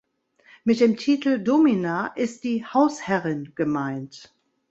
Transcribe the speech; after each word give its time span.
Mit 0.63 0.79
dem 0.79 0.97
Titel 0.97 1.37
"Domina" 1.43 2.07
ist 2.15 2.43
die 2.43 2.65
"Hausherrin" 2.65 3.53
gemeint. 3.53 4.33